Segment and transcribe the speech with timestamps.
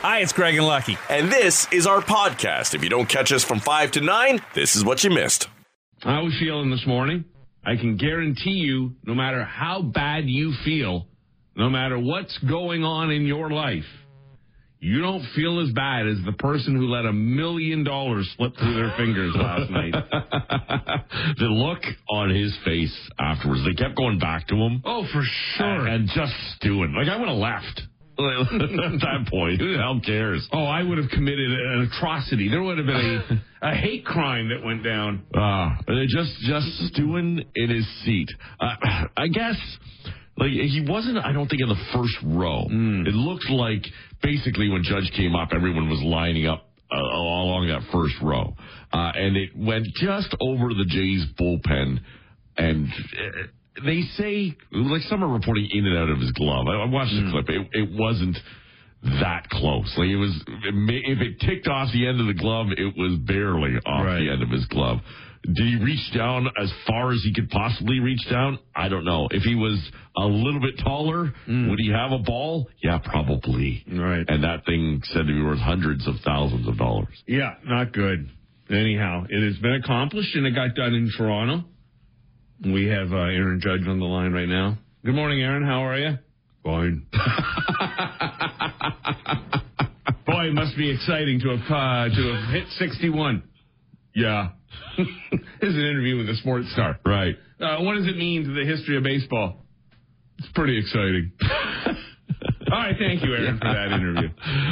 [0.00, 0.96] Hi, it's Greg and Lucky.
[1.10, 2.72] And this is our podcast.
[2.72, 5.48] If you don't catch us from 5 to 9, this is what you missed.
[6.02, 7.24] How are we feeling this morning?
[7.66, 11.08] I can guarantee you, no matter how bad you feel,
[11.56, 13.82] no matter what's going on in your life,
[14.78, 18.74] you don't feel as bad as the person who let a million dollars slip through
[18.74, 19.92] their fingers last night.
[21.38, 24.80] the look on his face afterwards, they kept going back to him.
[24.84, 25.24] Oh, for
[25.56, 25.88] sure.
[25.88, 26.94] And just stewing.
[26.96, 27.82] Like, I would have left.
[28.18, 30.46] At that point, who the hell cares?
[30.52, 32.48] Oh, I would have committed an atrocity.
[32.48, 35.22] There would have been a, a hate crime that went down.
[35.36, 38.28] Ah, uh, just just stewing in his seat.
[38.58, 38.74] Uh,
[39.16, 39.56] I guess
[40.36, 41.18] like he wasn't.
[41.18, 42.64] I don't think in the first row.
[42.68, 43.06] Mm.
[43.06, 43.84] It looked like
[44.20, 48.52] basically when Judge came up, everyone was lining up uh, along that first row,
[48.92, 52.00] uh, and it went just over the Jays bullpen,
[52.56, 52.88] and.
[53.84, 56.66] They say like some are reporting in and out of his glove.
[56.68, 57.30] I, I watched the Mm.
[57.32, 57.48] clip.
[57.48, 58.36] It, it wasn't
[59.02, 59.92] that close.
[59.96, 60.34] Like it was.
[60.46, 64.20] If it ticked off the end of the glove, it was barely off Right.
[64.20, 64.98] the end of his glove.
[65.44, 68.58] Did he reach down as far as he could possibly reach down?
[68.74, 69.28] I don't know.
[69.30, 69.78] If he was
[70.16, 72.68] a little bit taller, would he have a ball?
[72.82, 73.84] Yeah, probably.
[73.88, 74.00] Mm.
[74.00, 74.24] Right.
[74.28, 77.22] And that thing said to be worth hundreds of thousands of dollars.
[77.28, 78.28] Yeah, not good.
[78.68, 81.64] Anyhow, it has been accomplished and it got done in Toronto.
[82.64, 84.78] We have uh, Aaron Judge on the line right now.
[85.04, 85.64] Good morning, Aaron.
[85.64, 86.18] How are you?
[86.64, 87.06] Fine.
[90.26, 93.44] Boy, it must be exciting to have uh, to have hit 61.
[94.12, 94.50] Yeah.
[94.98, 95.06] this
[95.62, 96.98] is an interview with a sports star.
[97.06, 97.36] Right.
[97.60, 99.62] Uh, what does it mean to the history of baseball?
[100.38, 101.30] It's pretty exciting.
[102.72, 104.28] All right, thank you, Aaron, for that interview.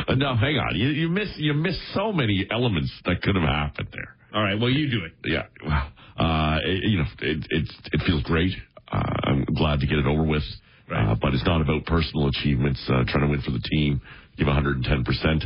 [0.09, 0.75] Uh, no, hang on.
[0.75, 4.17] You, you miss you miss so many elements that could have happened there.
[4.34, 5.12] All right, well, you do it.
[5.25, 5.45] Yeah.
[5.65, 8.53] Well, uh, it, you know, it, it's it feels great.
[8.91, 10.45] Uh, I'm glad to get it over with.
[10.89, 11.11] Right.
[11.11, 12.81] Uh, but it's not about personal achievements.
[12.89, 14.00] Uh, trying to win for the team,
[14.39, 15.44] give 110 percent,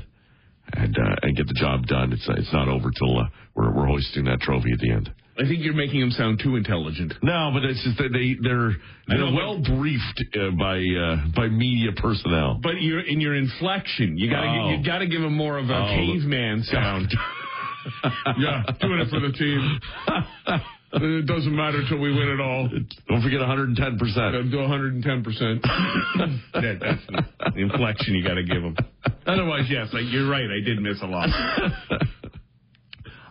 [0.74, 2.12] and uh, and get the job done.
[2.12, 5.10] It's uh, it's not over till uh, we're we're hoisting that trophy at the end.
[5.38, 7.14] I think you're making him sound too intelligent.
[7.22, 8.72] No, but it's just that they they're
[9.08, 12.60] they're well briefed uh, by uh, by media personnel.
[12.62, 14.18] But you're in your inflection.
[14.18, 14.68] You gotta Oh.
[14.76, 15.86] you gotta give him more of a Oh.
[15.96, 17.08] caveman sound.
[18.38, 19.80] yeah, doing it for the team.
[20.92, 22.68] it doesn't matter till we win it all.
[23.08, 24.50] Don't forget 110 percent.
[24.50, 25.62] Do 110 percent.
[26.54, 28.76] that, that's the inflection you got to give them.
[29.26, 30.44] Otherwise, yes, like, you're right.
[30.50, 31.28] I did miss a lot.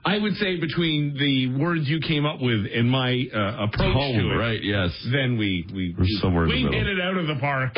[0.05, 4.31] I would say between the words you came up with and my uh, approach to
[4.31, 4.63] it, right?
[4.63, 4.89] Yes.
[5.11, 6.79] then we we We're somewhere in the we middle.
[6.79, 7.73] hit it out of the park.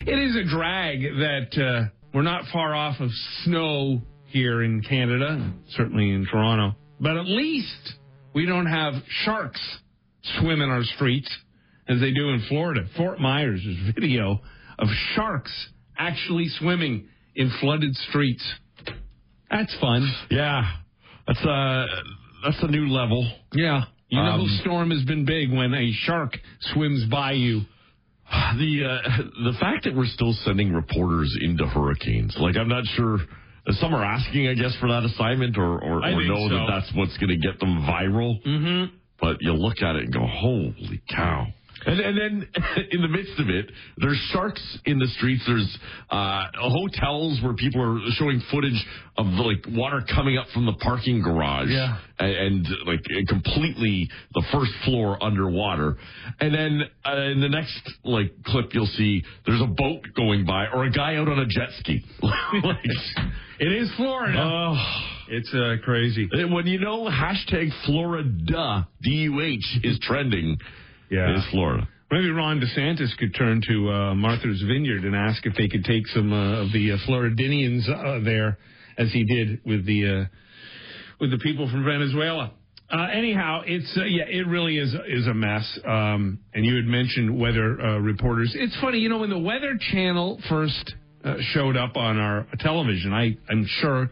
[0.00, 3.10] it is a drag that uh, we're not far off of
[3.44, 4.02] snow
[4.32, 7.94] here in Canada, certainly in Toronto, but at least
[8.34, 8.94] we don't have
[9.24, 9.60] sharks
[10.38, 11.30] swim in our streets
[11.88, 12.82] as they do in Florida.
[12.96, 14.40] Fort Myers is video
[14.78, 15.52] of sharks
[15.98, 18.44] actually swimming in flooded streets.
[19.50, 20.10] That's fun.
[20.30, 20.62] Yeah.
[21.26, 21.86] That's uh
[22.44, 23.30] that's a new level.
[23.54, 23.82] Yeah.
[24.08, 26.36] You know, Um, the storm has been big when a shark
[26.72, 27.62] swims by you.
[28.30, 33.18] The uh, the fact that we're still sending reporters into hurricanes, like I'm not sure.
[33.70, 37.16] Some are asking, I guess, for that assignment, or or, or know that that's what's
[37.18, 38.42] going to get them viral.
[38.44, 38.94] Mm-hmm.
[39.20, 41.46] But you look at it and go, "Holy cow!"
[41.84, 42.48] And, and then
[42.90, 45.42] in the midst of it, there's sharks in the streets.
[45.46, 45.78] There's
[46.10, 48.84] uh, hotels where people are showing footage
[49.16, 51.98] of like water coming up from the parking garage, Yeah.
[52.18, 55.96] and, and like completely the first floor underwater.
[56.40, 60.66] And then uh, in the next like clip, you'll see there's a boat going by
[60.68, 62.04] or a guy out on a jet ski.
[62.22, 62.76] like,
[63.62, 64.38] It is Florida.
[64.42, 64.76] oh.
[65.28, 66.28] it's uh, crazy.
[66.32, 70.58] When you know hashtag Florida D U H is trending,
[71.10, 71.36] Yeah.
[71.36, 71.86] it's Florida.
[72.10, 76.08] Maybe Ron DeSantis could turn to uh, Martha's Vineyard and ask if they could take
[76.08, 78.58] some uh, of the uh, Floridinians uh, there,
[78.98, 80.24] as he did with the uh,
[81.20, 82.50] with the people from Venezuela.
[82.90, 85.78] Uh, anyhow, it's uh, yeah, it really is is a mess.
[85.86, 88.52] Um, and you had mentioned weather uh, reporters.
[88.56, 90.94] It's funny, you know, when the Weather Channel first
[91.24, 94.10] uh, showed up on our television, I I'm sure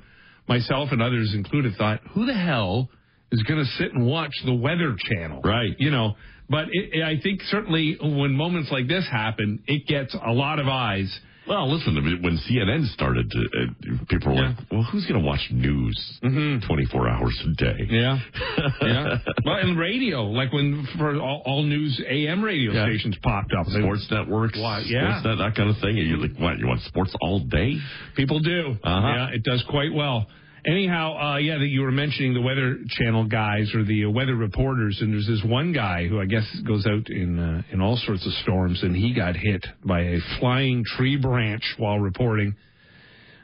[0.48, 2.88] myself and others included thought, who the hell
[3.32, 5.40] is going to sit and watch the Weather Channel?
[5.42, 5.74] Right.
[5.78, 6.14] You know,
[6.48, 10.66] but it, I think certainly when moments like this happen, it gets a lot of
[10.66, 11.20] eyes.
[11.48, 14.48] Well, listen, I mean, when CNN started, to, uh, people were Yeah.
[14.48, 17.86] like, well, who's going to watch news 24 hours a day?
[17.90, 18.18] Yeah,
[18.82, 19.18] yeah.
[19.44, 22.84] Well, and radio, like when for all, all news AM radio Yeah.
[22.84, 25.20] stations popped up, They- Sports networks, Why, yeah.
[25.24, 25.98] Sportsnet, that kind of thing.
[25.98, 27.78] And you're like, what, you want sports all day?
[28.16, 28.76] people do.
[28.84, 29.08] Uh-huh.
[29.08, 30.26] Yeah, it does quite well.
[30.66, 34.34] Anyhow, uh, yeah, that you were mentioning the Weather Channel guys or the uh, weather
[34.34, 37.96] reporters, and there's this one guy who I guess goes out in uh, in all
[37.96, 42.56] sorts of storms, and he got hit by a flying tree branch while reporting.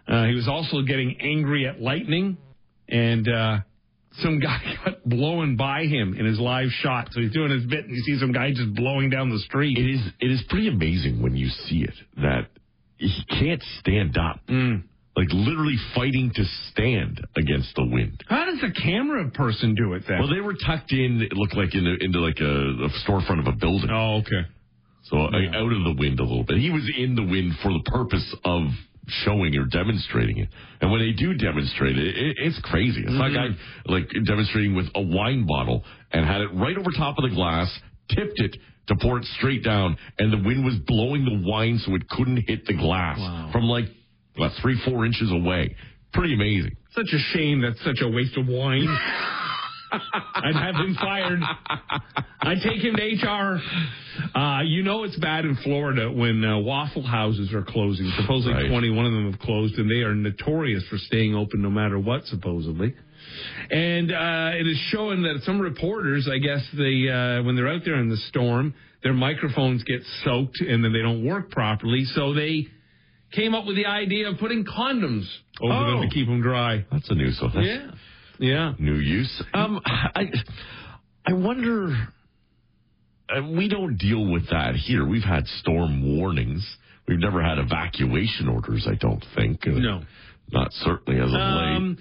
[0.06, 2.36] Uh, he was also getting angry at lightning,
[2.88, 3.58] and uh,
[4.18, 7.08] some guy got blown by him in his live shot.
[7.12, 9.78] So he's doing his bit, and you see some guy just blowing down the street.
[9.78, 12.48] It is it is pretty amazing when you see it that
[12.98, 14.40] he can't stand up.
[14.48, 14.84] Mm.
[15.16, 18.22] Like literally fighting to stand against the wind.
[18.28, 20.18] How does a camera person do it then?
[20.18, 21.22] Well, they were tucked in.
[21.22, 24.46] It looked like into into like a, a storefront of a building, oh, okay.
[25.04, 26.58] so uh, out of the wind a little bit.
[26.58, 28.64] He was in the wind for the purpose of
[29.24, 30.48] showing or demonstrating it.
[30.82, 33.00] And when they do demonstrate it, it it's crazy.
[33.00, 33.56] It's like I
[33.90, 35.82] like demonstrating with a wine bottle
[36.12, 37.72] and had it right over top of the glass,
[38.10, 38.54] tipped it
[38.88, 42.44] to pour it straight down, and the wind was blowing the wine so it couldn't
[42.46, 43.48] hit the glass Wow.
[43.52, 43.86] from like
[44.36, 45.74] what three four inches away.
[46.12, 46.76] Pretty amazing.
[46.94, 48.86] Such a shame that's such a waste of wine.
[49.92, 51.40] I'd have him fired.
[52.40, 53.60] I'd take him to HR.
[54.36, 58.10] Uh, you know it's bad in Florida when uh, waffle houses are closing.
[58.20, 58.68] Supposedly Right.
[58.68, 62.24] 21 of them have closed, and they are notorious for staying open no matter what,
[62.26, 62.94] supposedly.
[63.70, 67.82] And uh, it is showing that some reporters, I guess, they uh, when they're out
[67.84, 72.04] there in the storm, their microphones get soaked and then they don't work properly.
[72.06, 72.66] So they
[73.36, 75.26] came up with the idea of putting condoms
[75.60, 76.02] over them Oh.
[76.02, 76.84] to keep them dry.
[76.90, 77.90] That's a new so that's Yeah.
[78.38, 78.72] Yeah.
[78.78, 79.42] new use.
[79.54, 80.32] Um, I
[81.26, 82.08] I wonder.
[83.28, 85.04] Uh, we don't deal with that here.
[85.04, 86.64] We've had storm warnings.
[87.08, 88.86] We've never had evacuation orders.
[88.88, 89.66] I don't think.
[89.66, 90.02] Uh, No.
[90.52, 91.76] not certainly as of late.
[91.76, 91.98] Um,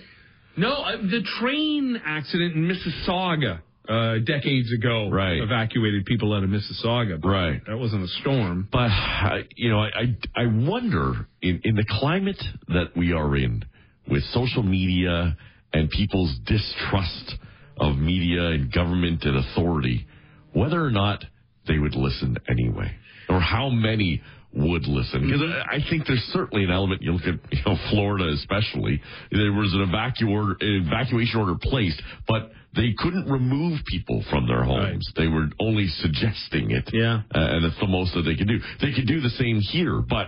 [0.57, 3.59] no, uh, the train accident in Mississauga
[3.89, 5.41] uh, decades ago Right.
[5.41, 7.19] evacuated people out of Mississauga.
[7.21, 7.61] but Right.
[7.67, 8.67] That wasn't a storm.
[8.71, 9.89] But uh, you know, I
[10.35, 13.63] I, I wonder in, in the climate that we are in,
[14.09, 15.35] with social media
[15.73, 17.35] and people's distrust
[17.77, 20.07] of media and government and authority,
[20.53, 21.23] whether or not
[21.67, 22.91] they would listen anyway,
[23.27, 24.21] or how many
[24.53, 25.25] would listen.
[25.25, 27.01] Because I I think there's certainly an element.
[27.01, 29.01] You look at you know Florida, especially
[29.31, 35.07] there was an evacu- evacuation order placed, but they couldn't remove people from their homes.
[35.15, 36.89] They were only suggesting it.
[36.93, 37.21] Yeah.
[37.33, 38.59] Uh, and it's the most that they could do.
[38.81, 40.27] They could do the same here, but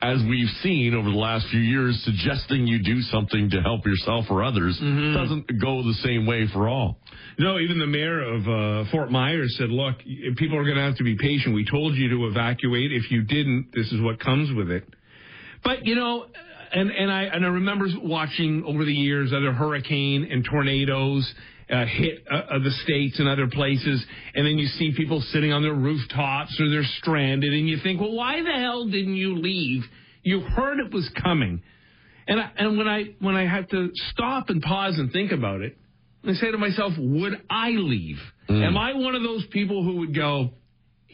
[0.00, 4.26] as we've seen over the last few years, suggesting you do something to help yourself
[4.30, 5.14] or others Mm-hmm.
[5.14, 7.00] doesn't go the same way for all.
[7.36, 9.96] No, even the mayor of uh, Fort Myers said, look,
[10.36, 11.52] people are going to have to be patient.
[11.54, 12.92] We told you to evacuate.
[12.92, 14.84] If you didn't, this is what comes with it.
[15.64, 16.26] But, you know,
[16.70, 21.32] and, and I and I remember watching over the years other hurricane and tornadoes
[21.70, 24.04] uh, hit uh, the states and other places,
[24.34, 28.00] and then you see people sitting on their rooftops or they're stranded, and you think,
[28.00, 29.82] well, why the hell didn't you leave?
[30.22, 31.62] You heard it was coming,
[32.26, 35.60] and I, and when I when I had to stop and pause and think about
[35.60, 35.76] it,
[36.26, 38.18] I say to myself, would I leave?
[38.48, 40.50] Am I one of those people who would go?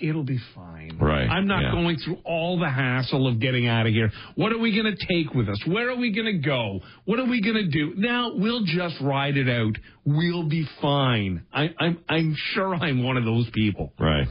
[0.00, 0.98] It'll be fine.
[1.00, 1.70] Right, I'm not yeah.
[1.72, 4.10] going through all the hassle of getting out of here.
[4.34, 5.62] What are we going to take with us?
[5.66, 6.80] Where are we going to go?
[7.04, 7.94] What are we going to do?
[7.96, 9.76] Now we'll just ride it out.
[10.04, 11.46] We'll be fine.
[11.52, 13.92] I, I'm I'm sure I'm one of those people.
[13.98, 14.26] Right.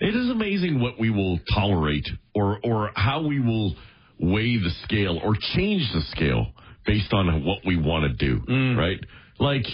[0.00, 3.74] It is amazing what we will tolerate or or how we will
[4.18, 6.46] weigh the scale or change the scale
[6.86, 8.98] based on what we want to do, right?
[9.38, 9.64] Like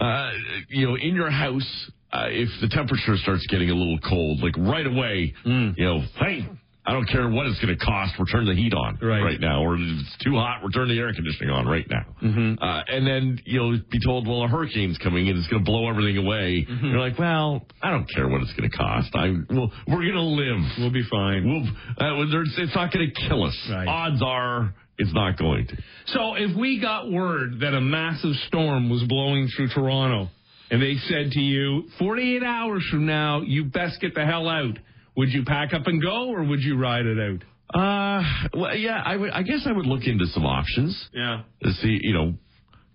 [0.00, 0.30] uh,
[0.68, 4.56] you know, in your house, uh, if the temperature starts getting a little cold, like
[4.56, 6.46] right away, you know, hey,
[6.86, 8.12] I don't care what it's going to cost.
[8.18, 9.40] We're turning the heat on Right.
[9.40, 10.60] now, or if it's too hot.
[10.62, 12.04] We're turning the air conditioning on right now.
[12.60, 15.88] Uh, and then you'll be told, well, a hurricane's coming and it's going to blow
[15.88, 16.66] everything away.
[16.82, 19.08] You're like, well, I don't care what it's going to cost.
[19.14, 20.60] I well, we're going to live.
[20.78, 21.48] We'll be fine.
[21.48, 22.20] We'll, uh,
[22.58, 23.56] it's not going to kill us.
[23.70, 23.88] Right.
[23.88, 25.76] Odds are it's not going to.
[26.06, 30.28] So if we got word that a massive storm was blowing through Toronto
[30.74, 34.76] and they said to you, 48 hours from now, you best get the hell out,
[35.16, 37.42] would you pack up and go or would you ride it out?
[37.74, 38.22] Uh,
[38.54, 39.30] well, yeah, I would.
[39.30, 41.08] I guess I would look into some options.
[41.12, 41.42] Yeah.
[41.62, 42.34] to see, you know,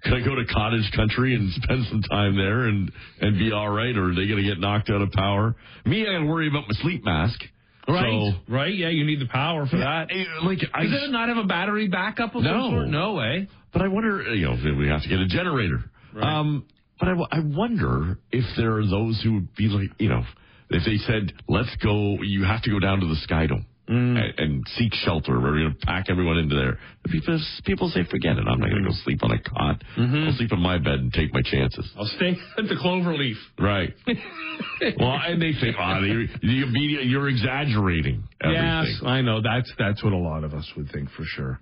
[0.04, 3.70] can I go to cottage country and spend some time there and and be all
[3.70, 5.56] right, or are they going to get knocked out of power?
[5.86, 7.40] Me, I got to worry about my sleep mask.
[7.88, 8.34] Right.
[8.48, 8.74] So, right.
[8.74, 10.10] Yeah, you need the power for that.
[10.12, 12.84] eh, like I, Does it not have a battery backup of No.
[12.86, 13.48] No way.
[13.74, 15.84] but I wonder, you know, if we have to get a generator.
[16.14, 16.24] Right.
[16.40, 16.66] Um,
[17.00, 20.24] but I, w- I wonder if there are those who would be like, you know,
[20.70, 23.66] if they said, let's go, you have to go down to the Sky Dome.
[23.90, 24.20] Mm.
[24.20, 25.40] And, and seek shelter.
[25.40, 26.78] We're going to pack everyone into there.
[27.08, 28.44] People, people say, forget it.
[28.48, 29.84] I'm not going to go sleep on a cot.
[29.98, 30.28] Mm-hmm.
[30.28, 31.92] I'll sleep in my bed and take my chances.
[31.98, 33.34] I'll stay at the Cloverleaf.
[33.58, 33.92] Right.
[35.00, 38.64] well, and they think, oh, you're, the immediate, you're exaggerating everything.
[38.64, 39.42] Yes, I know.
[39.42, 41.60] That's that's what a lot of us would think for sure.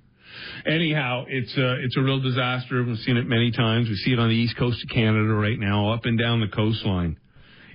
[0.66, 2.84] Anyhow, it's a, it's a real disaster.
[2.84, 3.90] We've seen it many times.
[3.90, 6.48] We see it on the east coast of Canada right now, up and down the
[6.48, 7.18] coastline.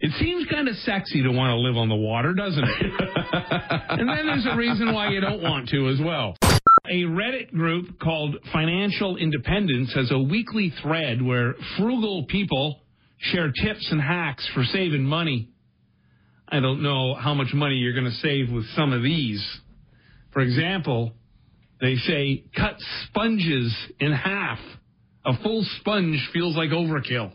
[0.01, 2.93] It seems kind of sexy to want to live on the water, doesn't it?
[3.89, 6.37] and then there's a reason why you don't want to as well.
[6.91, 12.81] A Reddit group called Financial Independence has a weekly thread where frugal people
[13.19, 15.51] share tips and hacks for saving money.
[16.49, 19.43] I don't know how much money you're going to save with some of these.
[20.33, 21.13] For example,
[21.83, 22.77] they say cut
[23.09, 24.59] sponges in half.
[25.27, 27.33] A full sponge feels like overkill.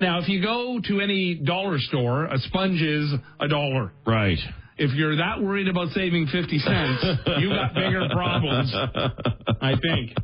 [0.00, 3.92] Now, if you go to any dollar store, a sponge is a dollar.
[4.06, 4.38] Right.
[4.78, 7.04] If you're that worried about saving 50 cents,
[7.38, 10.16] you got bigger problems, I think.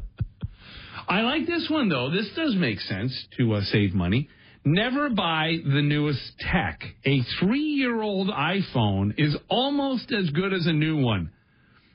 [1.09, 2.11] I like this one, though.
[2.11, 4.28] This does make sense to uh, save money.
[4.64, 6.80] Never buy the newest tech.
[7.04, 11.30] A three year old iPhone is almost as good as a new one.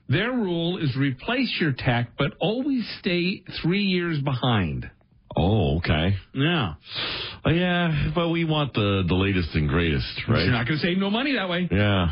[0.09, 4.89] Their rule is replace your tech, but always stay three years behind.
[5.35, 6.15] Oh, okay.
[6.33, 6.73] Yeah.
[7.45, 10.43] Oh, yeah, but we want the the latest and greatest, right?
[10.43, 11.67] You're not going to save no money that way.
[11.69, 12.11] Yeah.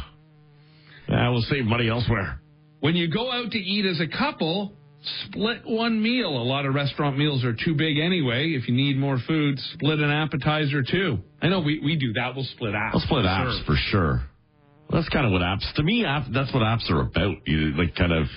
[1.07, 2.41] Yeah, we'll save money elsewhere.
[2.81, 4.73] When you go out to eat as a couple,
[5.27, 6.29] split one meal.
[6.29, 8.49] A lot of restaurant meals are too big anyway.
[8.49, 11.19] If you need more food, split an appetizer too.
[11.41, 12.35] I know we, we do that.
[12.35, 12.93] We'll split apps.
[12.93, 14.23] We'll split apps for sure.
[14.89, 15.72] That's kind of what apps.
[15.75, 17.36] To me, app, that's what apps are about.
[17.46, 18.27] You like kind of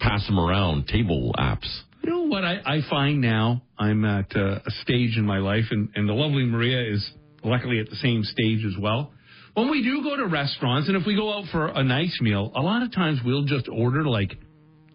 [0.00, 1.68] pass them around, table apps.
[2.02, 3.62] You know what I, I find now?
[3.78, 7.08] I'm at uh, a stage in my life, and, and the lovely Maria is
[7.44, 9.12] luckily at the same stage as well.
[9.54, 12.52] When we do go to restaurants, and if we go out for a nice meal,
[12.54, 14.30] a lot of times we'll just order like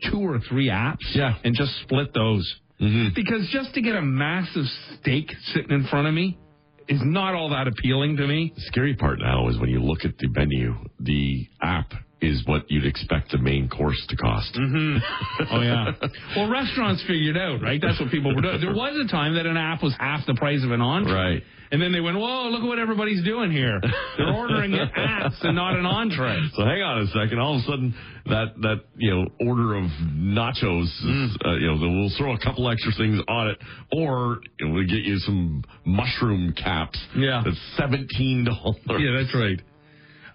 [0.09, 1.35] two or three apps Yeah.
[1.43, 2.55] and just split those.
[2.81, 3.09] Mm-hmm.
[3.15, 4.65] Because just to get a massive
[4.99, 6.37] steak sitting in front of me
[6.87, 8.51] is not all that appealing to me.
[8.55, 12.63] The scary part now is when you look at the menu, the app is what
[12.71, 14.53] you'd expect the main course to cost.
[14.55, 14.97] Mm-hmm.
[15.51, 15.91] Oh yeah.
[16.35, 17.79] well, restaurants figured out, right?
[17.81, 18.61] That's what people were doing.
[18.61, 21.13] There was a time that an app was half the price of an entree.
[21.13, 21.43] Right.
[21.71, 23.81] And then they went, whoa, look at what everybody's doing here.
[24.17, 26.37] They're ordering apps and not an entree.
[26.55, 27.39] So hang on a second.
[27.39, 27.95] All of a sudden,
[28.27, 32.69] that that you know order of nachos, is, uh, you know, we'll throw a couple
[32.69, 33.57] extra things on it,
[33.91, 36.99] or we'll get you some mushroom caps.
[37.17, 37.41] Yeah.
[37.43, 38.77] that's seventeen dollars.
[38.87, 39.59] Yeah, that's right.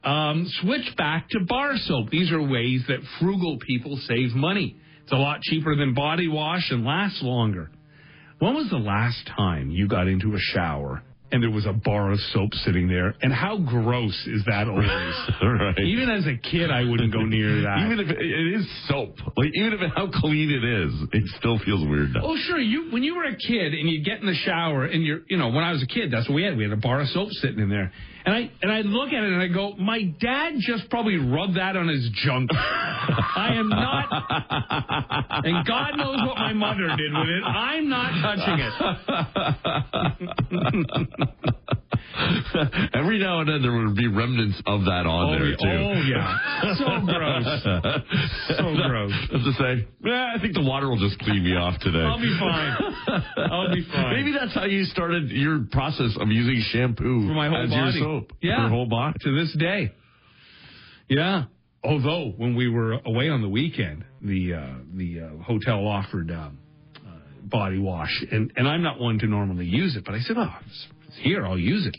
[0.09, 2.09] Um, switch back to bar soap.
[2.09, 4.77] These are ways that frugal people save money.
[5.03, 7.71] It's a lot cheaper than body wash and lasts longer.
[8.38, 12.12] When was the last time you got into a shower and there was a bar
[12.12, 13.15] of soap sitting there?
[13.21, 14.87] And how gross is that always?
[15.43, 15.79] right.
[15.81, 17.85] Even as a kid, I wouldn't go near that.
[17.85, 21.87] Even if it, is soap, like even if how clean it is, it still feels
[21.87, 22.15] weird.
[22.15, 22.21] Now.
[22.25, 22.59] Oh, sure.
[22.59, 25.37] You when you were a kid and you get in the shower and you're, you
[25.37, 26.57] know, when I was a kid, that's what we had.
[26.57, 27.93] We had a bar of soap sitting in there,
[28.29, 31.57] and I and I look at it and I go, my dad just probably rubbed
[31.57, 32.51] that on his junk.
[32.55, 37.43] I am not, and God knows what my mother did with it.
[37.43, 38.59] I'm not touching
[41.01, 41.85] it.
[42.95, 45.59] Every now and then there would be remnants of that on Oh, there too.
[45.63, 46.75] Oh, yeah.
[46.75, 47.47] So gross.
[48.59, 49.13] So gross.
[49.35, 51.99] As to say, yeah, I think the water will just clean me off today.
[51.99, 53.23] I'll be fine.
[53.51, 54.15] I'll be fine.
[54.17, 57.99] Maybe that's how you started your process of using shampoo for my whole as body.
[57.99, 58.33] your soap.
[58.43, 59.19] Yeah, For your whole body.
[59.23, 59.93] to this day.
[61.09, 61.45] Yeah.
[61.85, 66.59] Although when we were away on the weekend, the uh, the uh, hotel offered um,
[66.97, 67.11] uh,
[67.45, 70.53] body wash, and and I'm not one to normally use it, but I said, oh,
[70.67, 71.95] it's, it's here, I'll use it.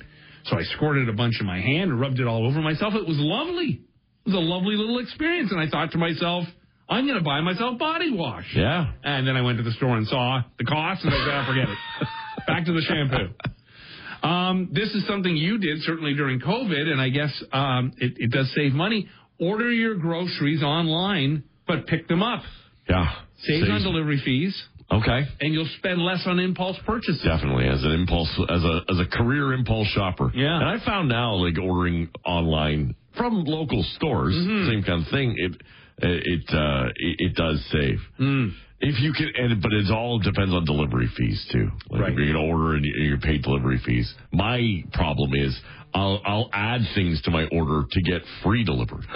[0.46, 2.94] So I squirted a bunch in my hand and rubbed it all over myself.
[2.96, 3.82] It was lovely.
[4.26, 6.46] It was a lovely little experience, and I thought to myself,
[6.90, 8.46] I'm going to buy myself body wash.
[8.56, 8.92] Yeah.
[9.04, 11.46] And then I went to the store and saw the cost, and I said, "Ah,
[11.48, 12.08] forget it.
[12.48, 14.28] Back to the shampoo.
[14.28, 18.32] Um, this is something you did certainly during COVID, and I guess um, it, it
[18.32, 19.08] does save money.
[19.40, 22.42] Order your groceries online, but pick them up.
[22.90, 23.08] Yeah.
[23.44, 25.22] Saves on delivery fees, Okay.
[25.42, 27.22] and you'll spend less on impulse purchases.
[27.24, 30.32] Definitely as an impulse as a as a career impulse shopper.
[30.34, 30.56] Yeah.
[30.60, 34.70] And I found now like ordering online from local stores, Mm-hmm.
[34.70, 35.36] same kind of thing.
[35.38, 35.62] It
[36.02, 38.00] it uh it, it does save.
[38.20, 38.52] Mm.
[38.82, 41.70] If you can, and, but it all depends on delivery fees too.
[41.90, 42.12] Like Right.
[42.14, 44.14] if you're going to order and you- you're paid delivery fees.
[44.32, 45.60] My problem is
[45.94, 49.04] I'll I'll add things to my order to get free delivery.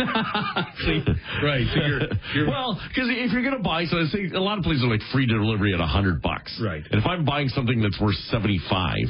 [0.85, 1.03] See,
[1.43, 1.67] right.
[1.73, 1.99] So you're,
[2.33, 4.87] you're well, because if you're going to buy something, say, a lot of places are
[4.87, 6.59] like free delivery at a hundred bucks.
[6.61, 6.83] Right.
[6.89, 8.59] And if I'm buying something that's worth seventy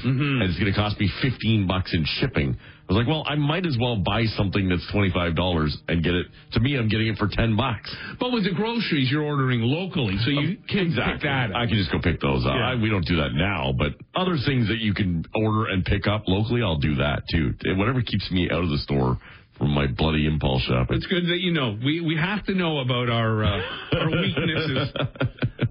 [0.04, 0.42] mm-hmm.
[0.42, 2.58] and it's going to cost me fifteen bucks in shipping,
[2.90, 6.04] I was like, well, I might as well buy something that's twenty five dollars and
[6.04, 6.28] get it.
[6.52, 7.90] To me, I'm getting it for ten bucks.
[8.20, 11.52] but with the groceries, you're ordering locally, so you can pick that.
[11.52, 11.56] up.
[11.56, 12.54] I can just go pick those up.
[12.56, 12.72] Yeah.
[12.72, 16.08] I- we don't do that now, but other things that you can order and pick
[16.08, 17.54] up locally, I'll do that too.
[17.78, 19.18] Whatever keeps me out of the store
[19.58, 20.98] from my bloody impulse shopping.
[20.98, 21.78] It's good that you know.
[21.86, 23.62] We we have to know about our uh,
[23.94, 24.90] our weaknesses.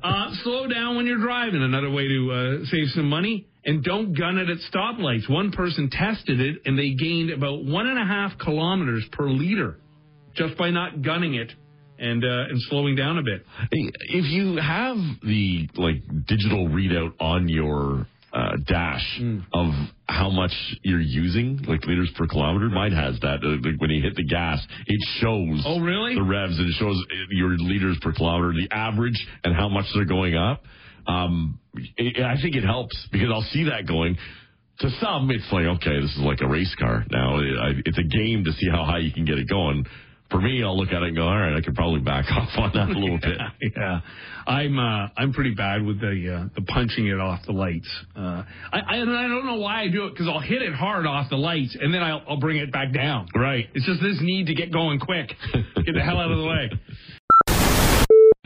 [0.02, 1.62] Uh, slow down when you're driving.
[1.62, 3.46] Another way to uh, save some money.
[3.64, 5.30] And don't gun it at stoplights.
[5.30, 9.76] One person tested it, and they gained about one and a half kilometers per liter
[10.34, 11.52] just by not gunning it
[11.98, 13.44] and uh, and slowing down a bit.
[13.70, 19.44] If you have the like digital readout on your uh, dash Mm.
[19.52, 19.68] of
[20.08, 20.52] how much
[20.82, 23.40] you're using, like liters per kilometer, mine has that.
[23.44, 25.62] Uh, like when you hit the gas, it shows.
[25.66, 26.14] Oh, really?
[26.14, 26.96] The revs and it shows
[27.30, 30.64] your liters per kilometer, the average, and how much they're going up.
[31.06, 34.16] Um, it, I think it helps because I'll see that going.
[34.80, 37.38] To some, it's like okay, this is like a race car now.
[37.38, 39.84] It, I, it's a game to see how high you can get it going.
[40.30, 42.48] For me, I'll look at it and go, all right, I could probably back off
[42.56, 43.38] on that a little bit.
[43.76, 44.00] yeah,
[44.46, 47.88] I'm uh, I'm pretty bad with the uh, the punching it off the lights.
[48.16, 48.42] Uh,
[48.72, 51.06] I, I and I don't know why I do it because I'll hit it hard
[51.06, 53.28] off the lights and then I'll, I'll bring it back down.
[53.36, 53.66] Right.
[53.74, 55.28] It's just this need to get going quick.
[55.52, 56.70] Get the hell out of the way.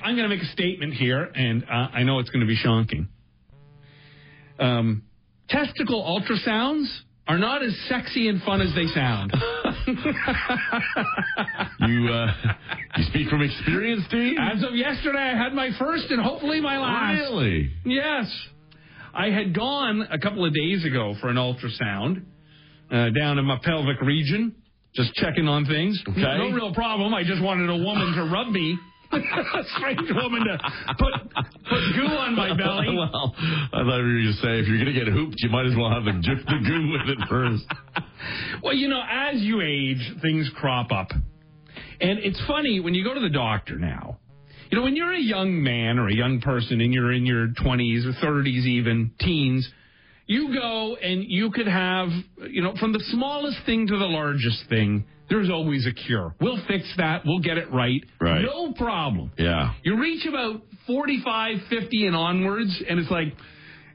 [0.06, 2.54] I'm going to make a statement here, and uh, I know it's going to be
[2.54, 3.08] shocking.
[4.56, 5.02] Um,
[5.48, 6.86] testicle ultrasounds
[7.26, 9.32] are not as sexy and fun as they sound.
[11.80, 12.32] You uh,
[12.96, 14.36] you speak from experience, Steve?
[14.40, 17.20] As of yesterday, I had my first and hopefully my last.
[17.20, 17.70] Really?
[17.84, 18.26] Yes.
[19.14, 22.25] I had gone a couple of days ago for an ultrasound
[22.90, 24.56] uh, down in my pelvic region,
[24.94, 26.02] just checking on things.
[26.08, 26.20] Okay.
[26.20, 27.14] No real problem.
[27.14, 28.76] I just wanted a woman to rub me.
[29.12, 30.58] A strange woman to
[30.98, 31.12] put,
[31.68, 32.88] put goo on my belly.
[32.96, 35.50] well, I thought you were going to say if you're going to get hooped, you
[35.50, 37.64] might as well have the, the goo with it first.
[38.62, 41.10] Well, you know, as you age, things crop up.
[42.00, 44.18] And it's funny when you go to the doctor now.
[44.70, 47.48] You know, when you're a young man or a young person and you're in your
[47.48, 49.68] 20s or 30s, even teens,
[50.26, 52.08] you go and you could have,
[52.48, 56.35] you know, from the smallest thing to the largest thing, there's always a cure.
[56.40, 57.23] We'll fix that.
[57.25, 58.04] We'll get it right.
[58.21, 58.42] Right.
[58.42, 59.33] No problem.
[59.38, 59.73] Yeah.
[59.83, 63.35] You reach about 45, 50 and onwards, and it's like,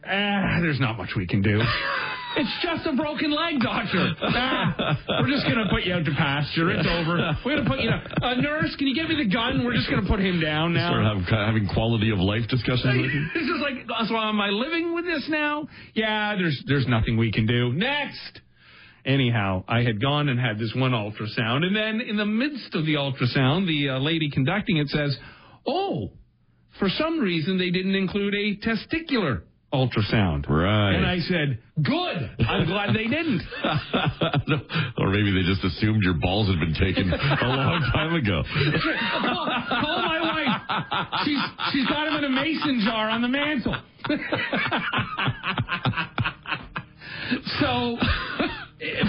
[0.06, 1.62] ah, there's not much we can do.
[2.38, 4.12] it's just a broken leg, doctor.
[4.22, 6.70] Ah, we're just going to put you out to pasture.
[6.72, 7.36] It's over.
[7.46, 8.02] We're going to put you down.
[8.22, 9.64] Uh, nurse, can you give me the gun?
[9.64, 10.90] We're just going to put him down now.
[10.90, 13.26] Start have, having quality of life discussions with you.
[13.36, 15.68] it's just like, so am I living with this now?
[15.94, 17.72] Yeah, there's there's nothing we can do.
[17.74, 18.42] Next.
[19.06, 22.86] Anyhow, I had gone and had this one ultrasound, and then in the midst of
[22.86, 25.18] the ultrasound, the uh, lady conducting it says,
[25.66, 26.12] "Oh,
[26.78, 29.42] for some reason they didn't include a testicular
[29.74, 30.94] ultrasound." Right.
[30.94, 32.30] And I said, "Good.
[32.48, 33.42] I'm glad they didn't."
[35.00, 38.44] or maybe they just assumed your balls had been taken a long time ago.
[38.54, 39.48] call,
[39.82, 40.62] call my wife.
[41.26, 41.42] She's
[41.74, 43.76] she's got them in a mason jar on the mantle.
[47.60, 47.98] so,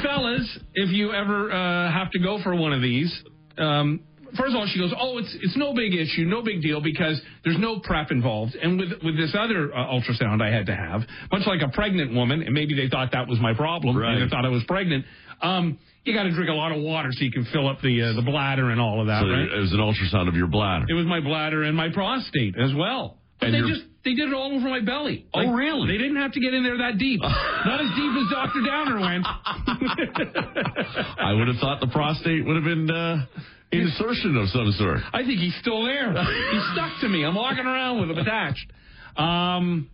[0.02, 3.12] fellas, if you ever uh, have to go for one of these,
[3.58, 4.00] um,
[4.36, 7.20] first of all, she goes, "Oh, it's it's no big issue, no big deal because
[7.44, 11.02] there's no prep involved." And with with this other uh, ultrasound I had to have,
[11.30, 14.14] much like a pregnant woman, and maybe they thought that was my problem, Right.
[14.14, 15.04] and they thought I was pregnant.
[15.40, 18.02] Um, you got to drink a lot of water so you can fill up the
[18.02, 19.50] uh, the bladder and all of that, So right?
[19.52, 20.84] it was an ultrasound of your bladder.
[20.88, 23.18] It was my bladder and my prostate as well.
[23.40, 25.26] But And they your- just they did it all over my belly.
[25.32, 25.86] Oh, really?
[25.92, 27.20] They didn't have to get in there that deep.
[27.20, 28.60] Not as deep as Dr.
[28.66, 29.24] Downer went.
[31.18, 33.26] I would have thought the prostate would have been uh,
[33.70, 34.98] insertion of some sort.
[35.12, 36.12] I think he's still there.
[36.12, 37.24] He's stuck to me.
[37.24, 38.72] I'm walking around with him attached.
[39.16, 39.88] Um,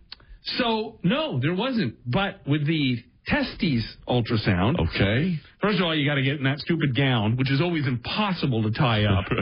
[0.57, 1.95] so no, there wasn't.
[2.05, 5.39] But with the testes ultrasound, Okay.
[5.61, 8.63] First of all, you got to get in that stupid gown, which is always impossible
[8.63, 9.25] to tie up.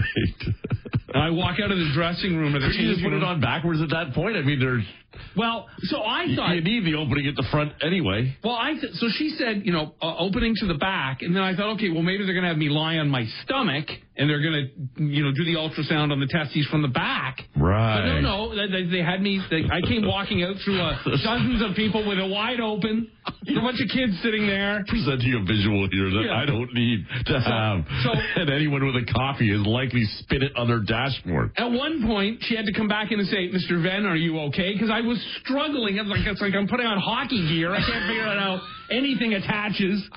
[1.07, 1.15] Right.
[1.15, 3.81] And I walk out of the dressing room the you just put it on backwards
[3.81, 4.35] at that point?
[4.35, 4.83] I mean, there's
[5.37, 8.35] Well, so I thought you need the opening at the front anyway.
[8.43, 11.41] Well, I th- so she said, you know, uh, opening to the back, and then
[11.41, 14.29] I thought, okay, well maybe they're going to have me lie on my stomach, and
[14.29, 17.39] they're going to, you know, do the ultrasound on the testes from the back.
[17.55, 18.01] Right.
[18.01, 19.39] But no, no, they, they- they had me.
[19.49, 23.53] They, I came walking out through uh, dozens of people with a wide open, a
[23.61, 24.83] bunch of kids sitting there.
[24.87, 26.37] Presenting a visual here that Yeah.
[26.41, 27.85] I don't need to have.
[28.03, 31.51] so- and anyone with a copy is likely spit it on their dashboard.
[31.57, 33.81] At one point, she had to come back in and say, "Mr.
[33.81, 35.97] Venn, are you okay?" Because I was struggling.
[35.97, 37.71] It's like it's like I'm putting on hockey gear.
[37.73, 40.07] I can't figure out how anything attaches.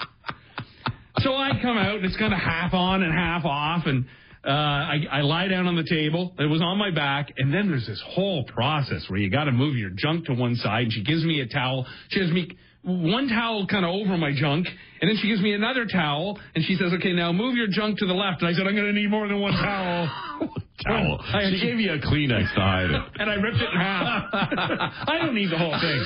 [1.19, 4.07] So I come out and it's kind of half on and half off, and
[4.47, 6.33] uh, I, I lie down on the table.
[6.39, 9.53] It was on my back, and then there's this whole process where you got to
[9.53, 10.85] move your junk to one side.
[10.85, 11.87] And she gives me a towel.
[12.09, 12.49] She has me
[12.83, 14.67] one towel kind of over my junk,
[15.01, 17.99] and then she gives me another towel, and she says, "Okay, now move your junk
[17.99, 20.09] to the left." And I said, "I'm going to need more than one towel."
[20.87, 21.21] Towel.
[21.35, 23.03] I- She gave you a Kleenex to hide it.
[23.21, 24.25] and I ripped it in half.
[24.33, 26.05] I don't need the whole thing.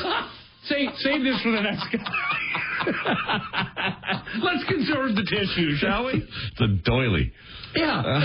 [0.64, 2.04] Save, save this for the next guy.
[4.42, 6.12] Let's conserve the tissue, shall we?
[6.14, 7.32] It's a doily.
[7.76, 8.20] Yeah.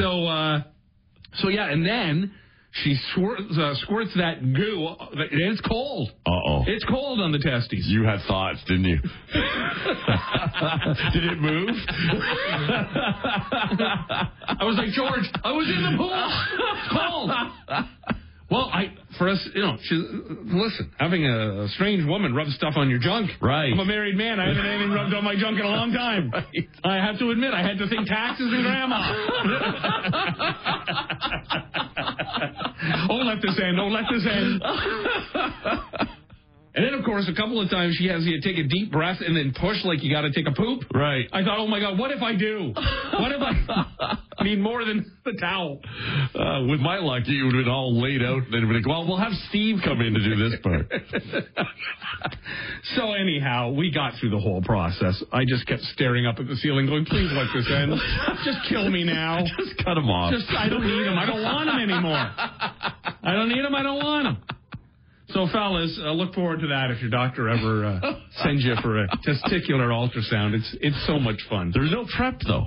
[0.00, 0.62] so, uh,
[1.34, 2.32] so yeah, and then
[2.82, 4.88] she squirts, uh, squirts that goo.
[5.30, 6.10] It's cold.
[6.26, 6.64] Uh oh.
[6.66, 7.86] It's cold on the testes.
[7.86, 8.98] You had thoughts, didn't you?
[11.12, 11.70] Did it move?
[14.48, 16.10] I was like, George, I was in the pool.
[16.76, 17.30] It's cold.
[18.54, 22.88] Well, I for us, you know, she, listen, having a, strange woman rub stuff on
[22.88, 23.32] your junk.
[23.40, 23.72] Right.
[23.72, 24.38] I'm a married man.
[24.38, 26.30] I haven't had anything rubbed on my junk in a long time.
[26.44, 26.68] Right.
[26.84, 29.00] I have to admit, I had to think taxes and grandma.
[33.10, 33.80] oh, let this end.
[33.80, 34.62] Oh, let this end.
[36.74, 39.18] And then, of course, a couple of times she has you take a deep breath
[39.20, 40.82] and then push like you got to take a poop.
[40.92, 41.26] Right.
[41.32, 42.72] I thought, oh my God, what if I do?
[42.74, 45.78] What if I need more than the towel?
[46.34, 48.42] Uh, with my luck, you would have been all laid out.
[48.42, 50.90] And then like, well, we'll have Steve come in to do this part.
[52.96, 55.22] So anyhow, we got through the whole process.
[55.32, 57.92] I just kept staring up at the ceiling, going, "Please let this end.
[58.44, 59.42] Just kill me now.
[59.58, 60.32] Just cut him off.
[60.32, 61.18] Just I don't need him.
[61.18, 62.12] I don't want him anymore.
[62.12, 63.74] I don't need him.
[63.74, 64.36] I don't want him."
[65.34, 68.00] So, fellas, uh, look forward to that if your doctor ever uh,
[68.44, 70.54] sends you for a testicular ultrasound.
[70.54, 71.72] It's it's so much fun.
[71.74, 72.66] There's no prep though.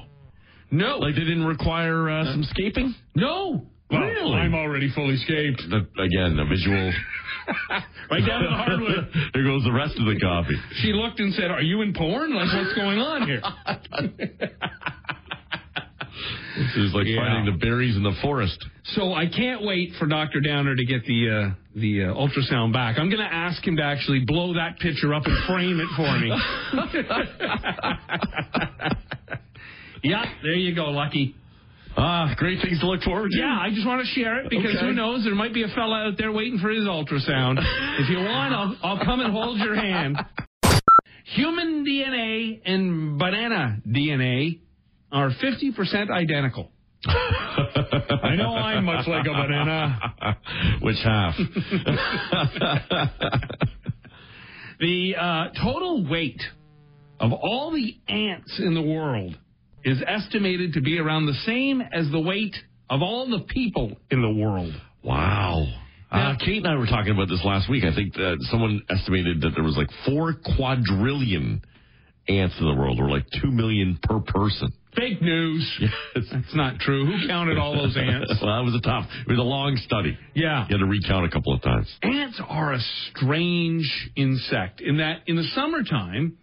[0.70, 2.94] No, Like they didn't require uh, some scaping.
[3.16, 3.66] no.
[3.90, 4.34] Well, really?
[4.34, 5.62] I'm already fully scaped.
[5.70, 6.92] The, again, the visual.
[8.12, 9.10] Right down to the hardwood.
[9.34, 10.56] there goes the rest of the coffee.
[10.82, 12.34] She looked and said, "Are you in porn?
[12.36, 13.42] Like, what's going on here?"
[16.58, 17.20] This is like Yeah.
[17.20, 18.64] finding the berries in the forest.
[18.96, 20.40] So I can't wait for Dr.
[20.42, 22.98] Downer to get the uh, the uh, ultrasound back.
[22.98, 26.20] I'm going to ask him to actually blow that picture up and frame it for
[26.20, 26.32] me.
[30.04, 31.36] yeah, there you go, Lucky.
[32.00, 33.38] Ah, great things to look forward to.
[33.40, 34.86] Yeah, I just want to share it because Okay.
[34.86, 35.24] who knows?
[35.24, 37.58] There might be a fella out there waiting for his ultrasound.
[38.00, 40.16] if you want, I'll, I'll come and hold your hand.
[41.36, 44.60] Human DNA and banana DNA
[45.12, 46.72] are 50% identical.
[47.08, 50.36] I know I'm much like a banana.
[50.82, 51.36] Which half?
[54.80, 56.42] The uh, total weight
[57.20, 59.36] of all the ants in the world
[59.84, 62.56] is estimated to be around the same as the weight
[62.90, 64.74] of all the people in the world.
[65.04, 65.66] wow.
[66.10, 67.84] Uh, Kate and I were talking about this last week.
[67.84, 71.62] I think that someone estimated that there was like four quadrillion
[72.30, 74.72] ants in the world, or like two million per person.
[74.98, 75.78] Fake news.
[75.80, 76.26] Yes.
[76.32, 77.06] That's not true.
[77.06, 78.34] Who counted all those ants?
[78.42, 79.06] well, that was a tough.
[79.28, 80.18] It was a long study.
[80.34, 80.66] Yeah.
[80.68, 81.88] You had to recount a couple of times.
[82.02, 82.80] Ants are a
[83.12, 86.38] strange insect in that in the summertime,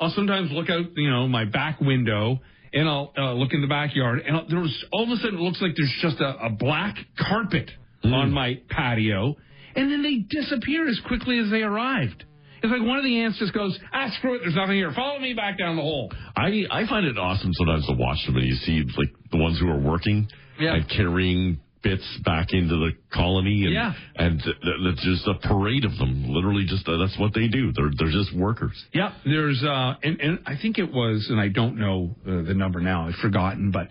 [0.00, 2.40] I'll sometimes look out, you know, my back window
[2.72, 5.42] and I'll uh, look in the backyard and I'll, there's all of a sudden it
[5.42, 7.70] looks like there's just a, a black carpet
[8.02, 9.36] on my patio
[9.76, 12.24] and then they disappear as quickly as they arrived.
[12.62, 14.92] It's like one of the ants just goes, ah, screw it, there's nothing here.
[14.94, 16.12] Follow me back down the hole.
[16.36, 19.58] I I find it awesome sometimes to watch them and you see like the ones
[19.58, 20.74] who are working Yeah.
[20.74, 23.94] and carrying bits back into the colony and Yeah.
[24.16, 26.24] and th- just a parade of them.
[26.28, 27.72] Literally, just uh, that's what they do.
[27.72, 28.76] They're they're just workers.
[28.92, 32.52] Yeah, there's uh, and, and I think it was, and I don't know uh, the
[32.54, 33.08] number now.
[33.08, 33.88] I've forgotten, but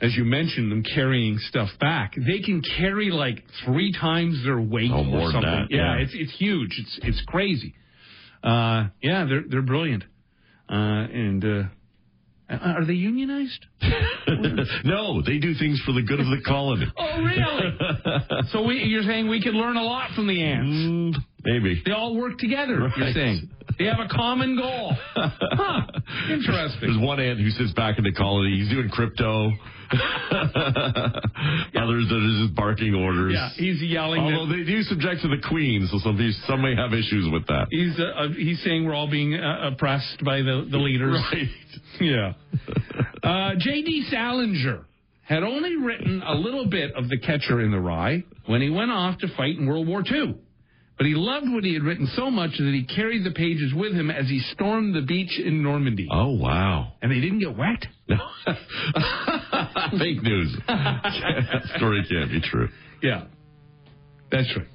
[0.00, 4.90] as you mentioned, them carrying stuff back, they can carry like three times their weight
[4.90, 5.42] Oh, or something.
[5.42, 6.02] that, yeah, yeah.
[6.04, 6.70] it's it's huge.
[6.78, 7.74] It's it's crazy.
[8.42, 10.04] Uh, yeah, they're they're brilliant.
[10.68, 11.62] Uh, and uh,
[12.50, 13.66] are they unionized?
[14.84, 16.86] no, they do things for the good of the colony.
[16.96, 18.44] Oh, really?
[18.52, 20.68] so we, you're saying we could learn a lot from the ants?
[20.68, 21.82] Mm, maybe.
[21.84, 22.74] They all work together.
[22.96, 23.14] You're Right.
[23.14, 23.48] saying
[23.78, 24.96] they have a common goal.
[25.14, 25.80] Huh?
[26.30, 26.80] Interesting.
[26.80, 28.58] There's one ant who sits back in the colony.
[28.60, 29.50] He's doing crypto.
[29.90, 30.44] Others
[32.08, 33.32] that are just barking orders.
[33.34, 34.24] Yeah, he's yelling.
[34.26, 37.46] that- Although they do subject to the queen, so some some may have issues with
[37.46, 37.66] that.
[37.70, 41.18] He's uh, uh, he's saying we're all being uh, oppressed by the, the leaders.
[41.32, 41.48] Right.
[42.00, 42.32] Yeah.
[43.22, 44.06] Uh, J.D.
[44.10, 44.84] Salinger
[45.22, 48.90] had only written a little bit of The Catcher in the Rye when he went
[48.92, 50.36] off to fight in World War II.
[50.98, 53.92] But he loved what he had written so much that he carried the pages with
[53.94, 56.08] him as he stormed the beach in Normandy.
[56.10, 56.94] Oh wow.
[57.00, 57.86] And they didn't get wet.
[58.08, 58.16] No.
[59.98, 60.56] Fake news.
[60.66, 62.68] that story can't be true.
[63.02, 63.26] Yeah.
[64.30, 64.66] That's right.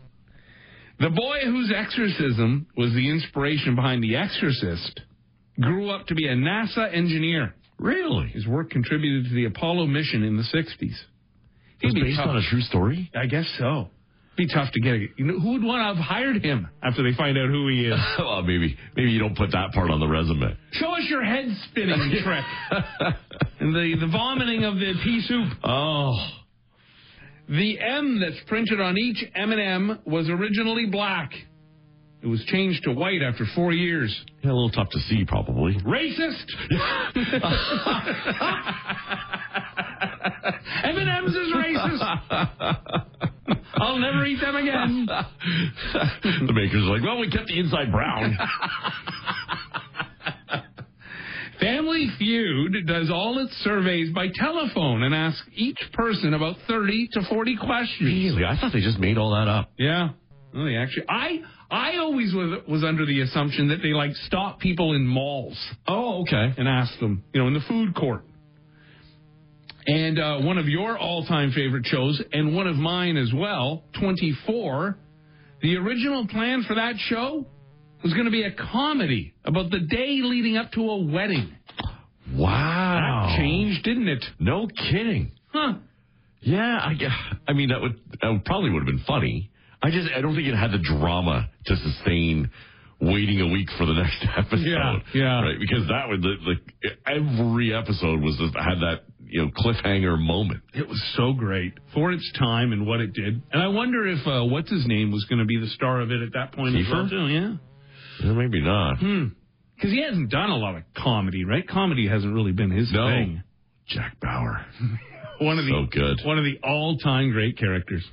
[1.00, 5.02] The boy whose exorcism was the inspiration behind The Exorcist
[5.60, 7.54] grew up to be a NASA engineer.
[7.80, 8.30] Really?
[8.30, 10.74] His work contributed to the Apollo mission in the 60s.
[10.80, 11.02] It's
[11.82, 12.30] He'd be based tough.
[12.30, 13.12] on a true story?
[13.16, 13.90] I guess so.
[14.36, 14.96] Be tough to get.
[15.18, 17.86] You know, who would want to have hired him after they find out who he
[17.86, 18.00] is?
[18.18, 20.58] well, maybe maybe you don't put that part on the resume.
[20.72, 22.44] Show us your head spinning trick
[23.60, 25.50] and the the vomiting of the pea soup.
[25.64, 26.16] Oh.
[27.50, 31.34] The M that's printed on each M&M was originally black.
[32.24, 34.18] It was changed to white after four years.
[34.42, 35.74] Yeah, a little tough to see, probably.
[35.82, 36.46] Racist.
[40.84, 42.04] M&M's is racist.
[43.76, 45.06] I'll never eat them again.
[46.46, 48.38] the makers are like, well, we kept the inside brown.
[51.60, 57.22] Family Feud does all its surveys by telephone and asks each person about 30 to
[57.30, 58.02] 40 questions.
[58.02, 58.44] really?
[58.44, 59.72] I thought they just made all that up.
[59.78, 60.10] Yeah.
[60.54, 61.40] Well, they actually, I,
[61.72, 66.22] I always was, was under the assumption that they like stop people in malls Oh,
[66.24, 66.54] okay.
[66.58, 68.26] and ask them, you know, in the food court.
[69.86, 74.98] And uh, one of your all-time favorite shows, and one of mine as well, 24.
[75.62, 77.46] The original plan for that show
[78.04, 81.56] was going to be a comedy about the day leading up to a wedding.
[82.34, 83.28] Wow.
[83.30, 84.24] That changed, didn't it?
[84.40, 85.32] No kidding.
[85.48, 85.76] Huh?
[86.42, 86.94] Yeah, I,
[87.48, 89.50] I mean that would that probably would have been funny.
[89.82, 92.52] I just I don't think it had the drama to sustain
[93.00, 94.66] waiting a week for the next episode.
[94.66, 95.42] Yeah, yeah.
[95.42, 100.62] Right, because that would like every episode was just, had that you know cliffhanger moment.
[100.74, 103.42] It was so great for its time and what it did.
[103.52, 106.12] And I wonder if uh, what's his name was going to be the star of
[106.12, 107.28] it at that point as well too.
[107.28, 107.54] Yeah,
[108.24, 108.98] Yeah, maybe not.
[109.00, 109.26] Hmm.
[109.76, 111.68] Because he hasn't done a lot of comedy, right?
[111.68, 113.08] Comedy hasn't really been his No.
[113.08, 113.44] thing.
[113.88, 114.66] Jack Bauer.
[115.40, 116.22] One of the So good.
[116.26, 118.04] one of the all-time great characters.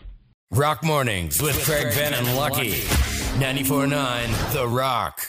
[0.51, 2.73] Rock Mornings with Greg Venn and Lucky.
[3.38, 5.20] 94.9 The Rock.